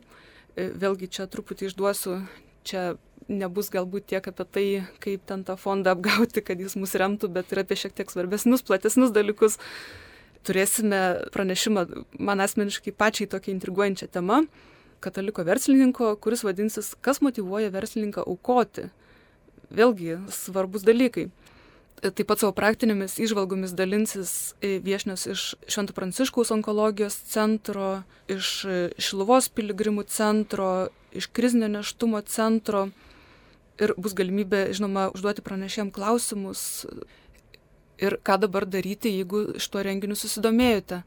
[0.55, 2.19] E, vėlgi čia truputį išduosiu,
[2.63, 2.93] čia
[3.29, 4.67] nebus galbūt tiek apie tai,
[5.03, 8.65] kaip ten tą fondą apgauti, kad jis mus remtų, bet ir apie šiek tiek svarbesnius,
[8.65, 9.59] platesnius dalykus.
[10.47, 14.45] Turėsime pranešimą man asmeniškai pačiai tokia intriguojančia tema
[15.03, 18.89] kataliko verslininko, kuris vadinsis Kas motivuoja verslininką aukoti
[19.73, 21.29] vėlgi svarbus dalykai.
[21.99, 28.63] Taip pat savo praktinėmis išvalgomis dalinsis viešnios iš Švento Pranciškaus onkologijos centro, iš
[28.95, 32.87] Šiluvos piligrimų centro, iš krizinio neštumo centro
[33.79, 36.85] ir bus galimybė, žinoma, užduoti pranešėjim klausimus
[37.99, 41.01] ir ką dabar daryti, jeigu iš to renginiu susidomėjote.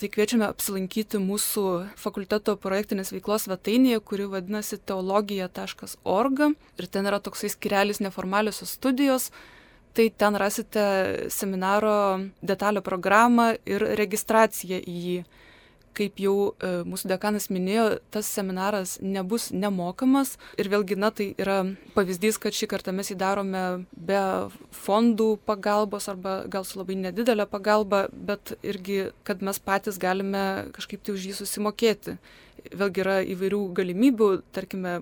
[0.00, 1.64] Tai kviečiame apsilankyti mūsų
[2.00, 9.30] fakulteto projektinės veiklos svetainėje, kuri vadinasi teologija.org ir ten yra toksai skirelis neformaliosios studijos.
[9.92, 10.82] Tai ten rasite
[11.28, 15.16] seminaro detalę programą ir registraciją į jį
[15.96, 20.36] kaip jau e, mūsų dekanas minėjo, tas seminaras nebus nemokamas.
[20.60, 21.62] Ir vėlgi, na, tai yra
[21.96, 24.22] pavyzdys, kad šį kartą mes jį darome be
[24.84, 31.04] fondų pagalbos arba gal su labai nedidelė pagalba, bet irgi, kad mes patys galime kažkaip
[31.04, 32.18] tai už jį susimokėti
[32.70, 34.94] vėlgi yra įvairių galimybių, tarkime,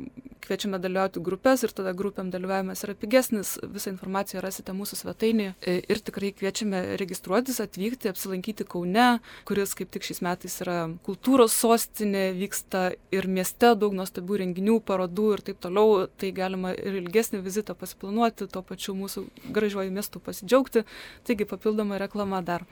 [0.44, 5.54] kviečiame dalyvauti grupės ir tada grupėm dalyvavimas yra pigesnis, visą informaciją rasite mūsų svetainėje.
[5.60, 9.08] E, ir tikrai kviečiame registruotis, atvykti, apsilankyti Kaune,
[9.48, 15.28] kuris kaip tik šiais metais yra kultūros sostinė, vyksta ir mieste daug nuostabių renginių, parodų
[15.36, 20.86] ir taip toliau, tai galima ir ilgesnį vizitą pasiplanuoti, tuo pačiu mūsų gražiuoju miestu pasidžiaugti,
[21.28, 22.66] taigi papildoma reklama dar.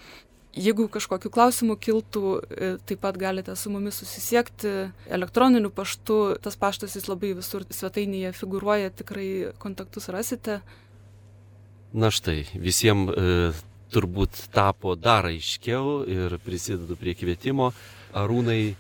[0.59, 6.19] Jeigu kažkokiu klausimu kiltų, e, taip pat galite su mumis susisiekti elektroniniu paštu.
[6.43, 9.29] Tas paštas jis labai visur svetainėje figuruoja, tikrai
[9.63, 10.59] kontaktus rasite.
[11.95, 13.39] Na štai, visiems e,
[13.95, 17.71] turbūt tapo dar aiškiau ir prisidedu prie kvietimo.
[18.19, 18.75] Arūnai,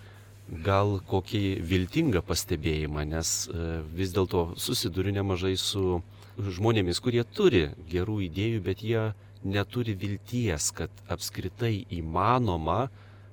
[0.64, 6.00] gal kokį viltingą pastebėjimą, nes e, vis dėlto susiduriu nemažai su
[6.38, 9.10] žmonėmis, kurie turi gerų idėjų, bet jie
[9.44, 12.88] neturi vilties, kad apskritai įmanoma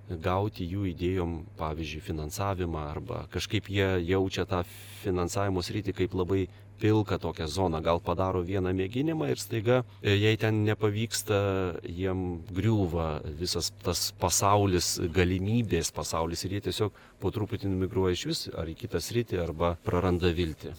[0.09, 4.61] gauti jų idėjom, pavyzdžiui, finansavimą arba kažkaip jie jaučia tą
[5.01, 6.45] finansavimo sritį kaip labai
[6.79, 11.37] pilką tokią zoną, gal padaro vieną mėginimą ir staiga, e, jei ten nepavyksta,
[11.87, 18.43] jiem griūva visas tas pasaulis, galimybės pasaulis ir jie tiesiog po truputį migruoja iš vis
[18.53, 20.75] ar į kitą sritį arba praranda viltį.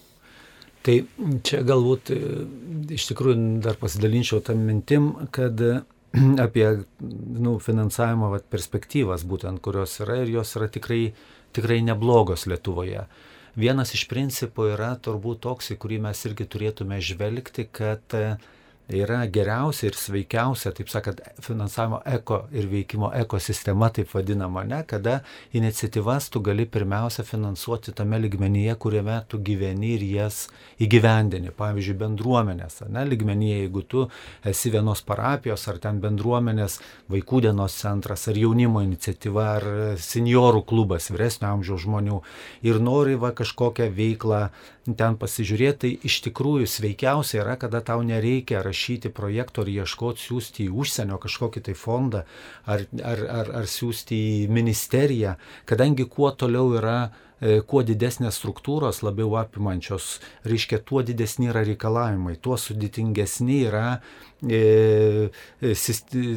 [0.86, 0.96] Tai
[1.46, 2.18] čia galbūt e,
[2.94, 5.80] iš tikrųjų dar pasidalinčiau tam mintim, kad e,
[6.46, 6.66] apie
[7.02, 11.00] nu, finansavimo vat, perspektyvas būtent, kurios yra ir jos yra tikrai,
[11.56, 13.06] tikrai neblogos Lietuvoje.
[13.56, 18.36] Vienas iš principų yra turbūt toks, į kurį mes irgi turėtume žvelgti, kad uh,
[18.88, 25.20] yra geriausia ir sveikiausia, taip sakant, finansavimo eko ir veikimo ekosistema, taip vadinama, ne, kada
[25.56, 30.44] iniciatyvas tu gali pirmiausia finansuoti tame ligmenyje, kuriame tu gyveni ir jas
[30.78, 31.50] įgyvendini.
[31.56, 34.06] Pavyzdžiui, bendruomenės, ne, ligmenyje, jeigu tu
[34.46, 36.78] esi vienos parapijos ar ten bendruomenės
[37.10, 39.68] vaikų dienos centras ar jaunimo iniciatyva ar
[39.98, 42.22] seniorų klubas vyresnio amžiaus žmonių
[42.66, 44.46] ir nori va kažkokią veiklą
[44.94, 48.75] ten pasižiūrėti, tai iš tikrųjų sveikiausia yra, kada tau nereikia rašyti
[49.14, 52.24] projekto ar ieškoti siūsti į užsienio kažkokį tai fondą
[52.64, 55.36] ar, ar, ar, ar siūsti į ministeriją,
[55.68, 62.38] kadangi kuo toliau yra e, kuo didesnės struktūros labiau apimančios, reiškia, tuo didesni yra reikalavimai,
[62.42, 63.88] tuo sudėtingesni yra
[64.44, 65.72] E, e,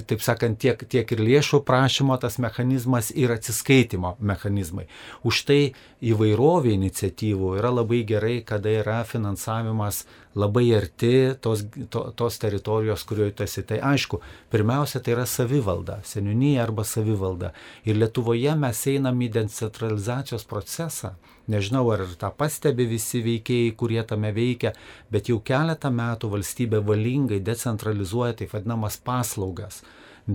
[0.08, 4.86] taip sakant, tiek, tiek ir lėšų prašymo tas mechanizmas ir atsiskaitimo mechanizmai.
[5.28, 5.60] Už tai
[6.00, 13.34] įvairovė iniciatyvų yra labai gerai, kada yra finansavimas labai arti tos, to, tos teritorijos, kurioje
[13.38, 13.64] tu esi.
[13.66, 14.22] Tai aišku,
[14.54, 17.54] pirmiausia, tai yra savivalda, seniūnyje arba savivalda.
[17.90, 21.16] Ir Lietuvoje mes einam į decentralizacijos procesą
[21.50, 24.76] Nežinau, ar tą pastebi visi veikėjai, kurie tame veikia,
[25.10, 29.82] bet jau keletą metų valstybė valingai decentralizuoja taip vadinamas paslaugas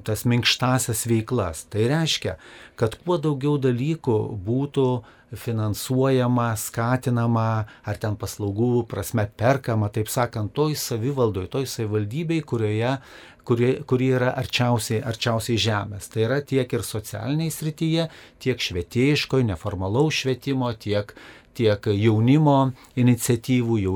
[0.05, 1.67] tas minkštasias veiklas.
[1.71, 2.39] Tai reiškia,
[2.81, 4.89] kad kuo daugiau dalykų būtų
[5.35, 12.97] finansuojama, skatinama, ar ten paslaugų prasme perkama, taip sakant, toj savivaldoj, toj savivaldybei, kurioje
[13.45, 16.09] kuri, kuri yra arčiausiai, arčiausiai žemės.
[16.13, 18.09] Tai yra tiek ir socialiniai srityje,
[18.43, 21.15] tiek švietėjiškoje, neformalaus švietimo, tiek
[21.57, 22.59] tiek jaunimo
[23.01, 23.95] iniciatyvų, jau,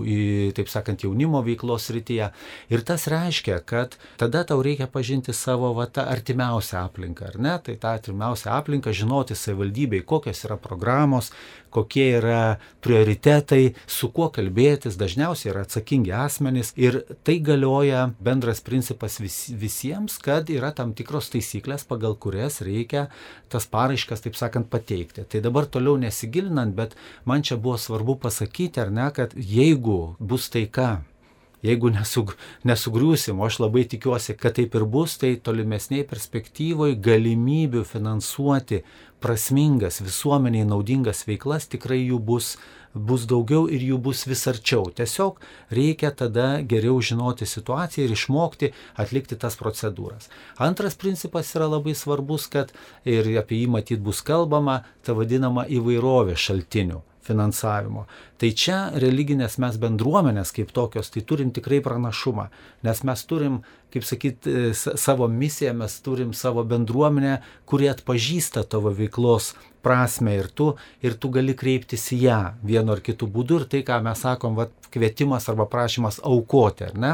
[0.56, 2.30] taip sakant, jaunimo veiklos rytyje.
[2.72, 7.56] Ir tas reiškia, kad tada tau reikia pažinti savo va, tą artimiausią aplinką, ar ne?
[7.64, 11.32] Tai tą artimiausią aplinką žinoti savivaldybei, kokios yra programos,
[11.70, 16.72] kokie yra prioritetai, su kuo kalbėtis, dažniausiai yra atsakingi asmenys.
[16.80, 23.08] Ir tai galioja bendras principas vis, visiems, kad yra tam tikros taisyklės, pagal kurias reikia
[23.52, 25.24] tas paraiškas, taip sakant, pateikti.
[25.28, 26.96] Tai dabar toliau nesigilinant, bet
[27.28, 31.02] man čia buvo svarbu pasakyti, ar ne, kad jeigu bus taika,
[31.64, 32.34] jeigu nesug,
[32.68, 38.82] nesugriūsim, o aš labai tikiuosi, kad taip ir bus, tai tolimesniai perspektyvoje galimybių finansuoti
[39.22, 42.56] prasmingas, visuomeniai naudingas veiklas tikrai jų bus
[42.94, 44.88] bus daugiau ir jų bus vis arčiau.
[44.94, 45.40] Tiesiog
[45.74, 50.30] reikia tada geriau žinoti situaciją ir išmokti atlikti tas procedūras.
[50.56, 52.72] Antras principas yra labai svarbus, kad
[53.04, 58.06] ir apie jį matyt bus kalbama, ta vadinama įvairovė šaltinių finansavimo.
[58.38, 62.48] Tai čia religinės mes bendruomenės kaip tokios, tai turim tikrai pranašumą,
[62.86, 68.92] nes mes turim kaip sakyt, e, savo misiją, mes turim savo bendruomenę, kuri atpažįsta tavo
[68.92, 70.72] veiklos prasme ir tu,
[71.02, 74.58] ir tu gali kreiptis į ją vienu ar kitu būdu ir tai, ką mes sakom,
[74.58, 77.12] va, kvietimas arba prašymas aukoti, ar ne?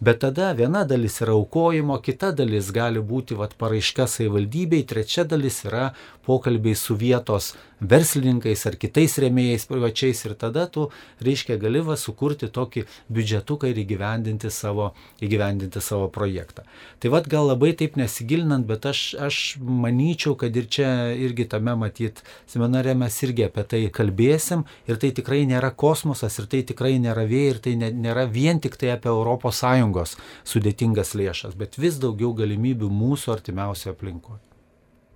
[0.00, 5.64] Bet tada viena dalis yra aukojimo, kita dalis gali būti va, paraiška savivaldybei, trečia dalis
[5.66, 5.90] yra
[6.24, 7.52] pokalbiai su vietos
[7.84, 10.88] verslininkais ar kitais rėmėjais privačiais ir tada tu,
[11.24, 14.92] reiškia, gali va sukurti tokį biudžetuką ir įgyvendinti savo,
[15.24, 16.64] įgyvendinti savo projektą.
[17.02, 21.76] Tai vad gal labai taip nesigilinant, bet aš, aš manyčiau, kad ir čia irgi tame
[21.78, 26.96] matyt seminare mes irgi apie tai kalbėsim ir tai tikrai nėra kosmosas ir tai tikrai
[27.02, 30.16] nėra vėjai ir tai nėra vien tik tai apie ES
[30.48, 34.53] sudėtingas lėšas, bet vis daugiau galimybių mūsų artimiausioje aplinkoje.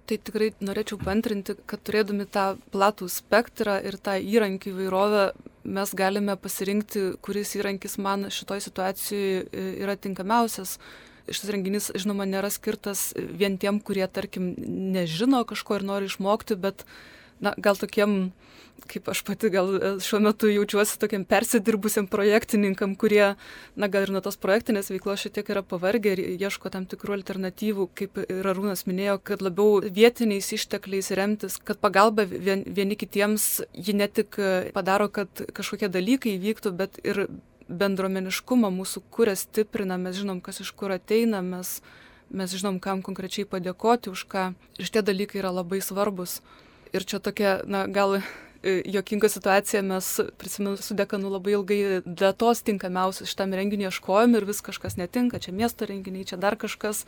[0.08, 5.24] Tai tikrai norėčiau pantrinti, kad turėdami tą platų spektrą ir tą įrankių įvairovę,
[5.68, 10.78] mes galime pasirinkti, kuris įrankis man šitoj situacijoje e, yra tinkamiausias.
[11.28, 14.54] Šis renginys, žinoma, nėra skirtas vien tiem, kurie, tarkim,
[14.96, 16.86] nežino kažko ir nori išmokti, bet,
[17.44, 18.30] na, gal tokiem
[18.88, 23.34] kaip aš pati gal e, šiuo metu jaučiuosi tokiam persidirbusiam projektininkam, kurie,
[23.76, 27.18] na gal ir nuo tos projektinės veiklos šiek tiek yra pavargę ir ieško tam tikrų
[27.18, 33.48] alternatyvų, kaip ir Arūnas minėjo, kad labiau vietiniais ištekliais remtis, kad pagalba vien, vieni kitiems
[33.74, 34.38] ji ne tik
[34.76, 37.26] padaro, kad kažkokie dalykai įvyktų, bet ir
[37.68, 41.78] bendruomeniškumą mūsų kūrę stiprina, mes žinom, kas iš kur ateina, mes,
[42.32, 44.46] mes žinom, kam konkrečiai padėkoti už ką.
[44.78, 46.38] Ir šitie dalykai yra labai svarbus.
[46.92, 48.20] Ir čia tokia, na, gal
[48.62, 54.46] E, jokinga situacija, mes prisimenu su dekanu labai ilgai datos tinkamiausios šitam renginiui ieškojom ir
[54.48, 57.04] vis kažkas netinka, čia miesto renginiai, čia dar kažkas.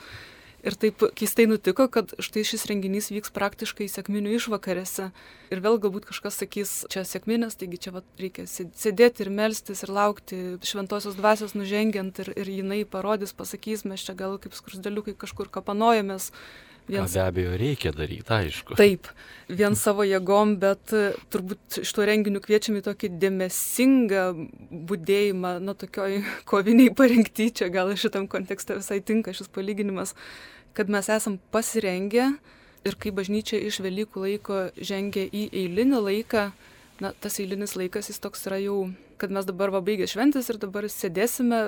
[0.61, 5.09] Ir taip keistai nutiko, kad štai šis renginys vyks praktiškai sėkminių išvakarėse.
[5.51, 9.95] Ir vėl galbūt kažkas sakys, čia sėkminės, taigi čia va, reikia sėdėti ir melstis ir
[9.97, 15.49] laukti šventosios dvasios nužengiant ir, ir jinai parodys, pasakys, mes čia gal kaip skrusdeliukai kažkur
[15.49, 16.29] kapanojamės
[16.91, 17.05] Vien...
[17.07, 18.75] Ką be abejo reikia daryti, aišku.
[18.79, 19.07] Taip,
[19.47, 24.25] vien savo jėgom, bet e, turbūt iš to renginių kviečiame tokį dėmesingą
[24.91, 26.19] būdėjimą, nu tokioj
[26.51, 30.17] koviniai parengti, čia gal šitam kontekste visai tinka šis palyginimas,
[30.75, 32.33] kad mes esam pasirengę
[32.87, 36.49] ir kai bažnyčia iš Velykų laiko žengia į eilinį laiką,
[37.05, 38.81] na tas eilinis laikas jis toks yra jau,
[39.21, 41.61] kad mes dabar va baigė šventės ir dabar sėdėsime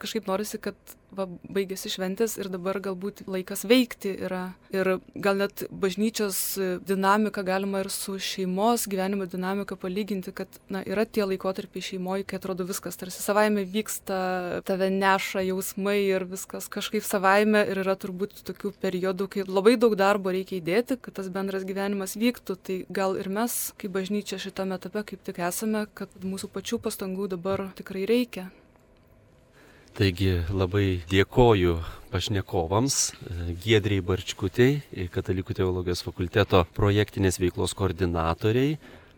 [0.00, 0.76] kažkaip norisi, kad
[1.14, 4.54] va, baigėsi šventės ir dabar galbūt laikas veikti yra.
[4.74, 6.38] Ir gal net bažnyčios
[6.86, 12.40] dinamiką galima ir su šeimos gyvenimo dinamika palyginti, kad na, yra tie laikotarpiai šeimoje, kai
[12.40, 18.42] atrodo viskas tarsi savaime vyksta, tave neša jausmai ir viskas kažkaip savaime ir yra turbūt
[18.48, 22.58] tokių periodų, kai labai daug darbo reikia įdėti, kad tas bendras gyvenimas vyktų.
[22.64, 27.30] Tai gal ir mes, kaip bažnyčia šitame etape, kaip tik esame, kad mūsų pačių pastangų
[27.36, 28.50] dabar tikrai reikia.
[29.94, 31.76] Taigi labai dėkoju
[32.10, 32.94] pašnekovams,
[33.62, 34.80] Giedriai Barčkutiai,
[35.14, 38.72] Katalikų teologijos fakulteto projektinės veiklos koordinatoriai,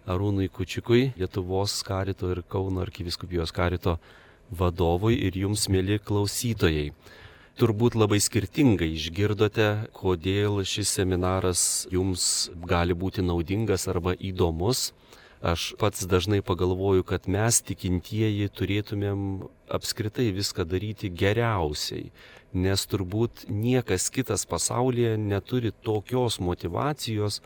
[0.05, 3.97] Arūnui Kučikui, Lietuvos karito ir Kauno arkiviskupijos karito
[4.53, 6.91] vadovui ir jums, mėly klausytojai.
[7.57, 14.91] Turbūt labai skirtingai išgirdote, kodėl šis seminaras jums gali būti naudingas arba įdomus.
[15.44, 22.09] Aš pats dažnai pagalvoju, kad mes tikintieji turėtumėm apskritai viską daryti geriausiai,
[22.57, 27.42] nes turbūt niekas kitas pasaulyje neturi tokios motivacijos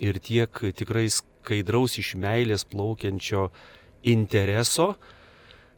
[0.00, 3.50] ir tiek tikrai skaidraus iš meilės plaukiančio
[4.02, 4.94] intereso,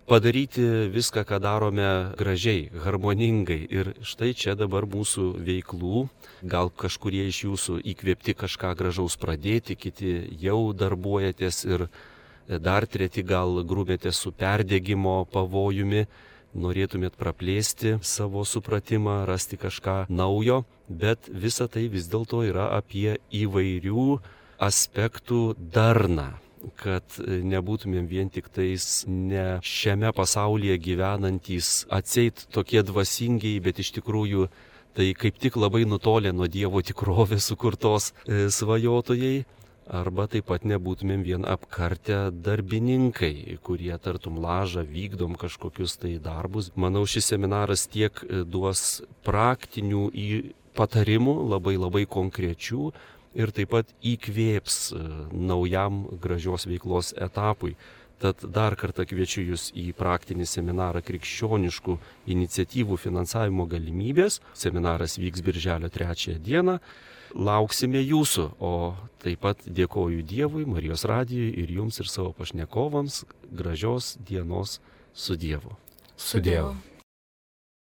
[0.06, 3.66] padaryti viską, ką darome gražiai, harmoningai.
[3.70, 6.06] Ir štai čia dabar mūsų veiklų,
[6.46, 11.88] gal kažkurie iš jūsų įkvėpti kažką gražaus pradėti, kiti jau darbuojatės ir
[12.46, 16.06] dar treti gal grūmėtės su perdėgymo pavojumi,
[16.56, 24.08] norėtumėt praplėsti savo supratimą, rasti kažką naujo, bet visa tai vis dėlto yra apie įvairių
[24.62, 26.45] aspektų darną
[26.80, 34.48] kad nebūtumėm vien tik tais ne šiame pasaulyje gyvenantys atseit tokie dvasingiai, bet iš tikrųjų
[34.96, 39.44] tai kaip tik labai nutolę nuo Dievo tikrovės sukurtos e, svajotojai.
[39.86, 46.72] Arba taip pat nebūtumėm vien apkartę darbininkai, kurie tartum lažą vykdom kažkokius tai darbus.
[46.74, 50.08] Manau, šis seminaras tiek e, duos praktinių
[50.76, 52.90] patarimų, labai labai konkrečių,
[53.36, 57.76] ir taip pat įkvėps e, naujam gražios veiklos etapui.
[58.16, 61.98] Tad dar kartą kviečiu Jūs į praktinį seminarą krikščioniškų
[62.32, 64.40] iniciatyvų finansavimo galimybės.
[64.56, 66.78] Seminaras vyks birželio 3 dieną.
[67.36, 73.26] Lauksime Jūsų, o taip pat dėkoju Dievui, Marijos radijui ir Jums ir savo pašnekovams.
[73.52, 74.80] Gražios dienos
[75.12, 75.76] su Dievu.
[76.16, 76.95] Su Dievu.